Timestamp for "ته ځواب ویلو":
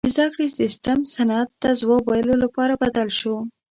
1.61-2.35